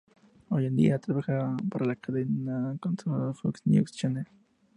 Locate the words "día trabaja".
0.77-1.55